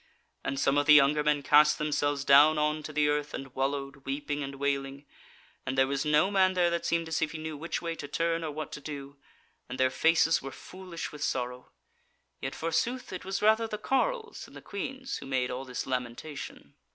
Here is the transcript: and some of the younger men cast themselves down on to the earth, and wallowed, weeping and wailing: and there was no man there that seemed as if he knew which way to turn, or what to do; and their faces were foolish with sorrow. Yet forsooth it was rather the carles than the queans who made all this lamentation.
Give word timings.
and 0.43 0.59
some 0.59 0.79
of 0.79 0.87
the 0.87 0.95
younger 0.95 1.23
men 1.23 1.43
cast 1.43 1.77
themselves 1.77 2.25
down 2.25 2.57
on 2.57 2.81
to 2.81 2.91
the 2.91 3.07
earth, 3.07 3.35
and 3.35 3.53
wallowed, 3.53 3.97
weeping 3.97 4.41
and 4.41 4.55
wailing: 4.55 5.05
and 5.63 5.77
there 5.77 5.85
was 5.85 6.03
no 6.03 6.31
man 6.31 6.53
there 6.55 6.71
that 6.71 6.87
seemed 6.87 7.07
as 7.07 7.21
if 7.21 7.33
he 7.33 7.37
knew 7.37 7.55
which 7.55 7.83
way 7.83 7.93
to 7.93 8.07
turn, 8.07 8.43
or 8.43 8.49
what 8.49 8.71
to 8.71 8.81
do; 8.81 9.15
and 9.69 9.79
their 9.79 9.91
faces 9.91 10.41
were 10.41 10.49
foolish 10.51 11.11
with 11.11 11.23
sorrow. 11.23 11.69
Yet 12.41 12.55
forsooth 12.55 13.13
it 13.13 13.23
was 13.23 13.43
rather 13.43 13.67
the 13.67 13.77
carles 13.77 14.45
than 14.45 14.55
the 14.55 14.61
queans 14.63 15.17
who 15.17 15.27
made 15.27 15.51
all 15.51 15.65
this 15.65 15.85
lamentation. 15.85 16.73